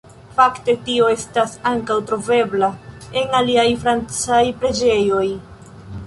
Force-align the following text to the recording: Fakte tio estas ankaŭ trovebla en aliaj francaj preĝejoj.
Fakte 0.35 0.73
tio 0.85 1.09
estas 1.15 1.51
ankaŭ 1.71 1.97
trovebla 2.11 2.69
en 3.21 3.37
aliaj 3.41 3.65
francaj 3.83 4.41
preĝejoj. 4.63 5.27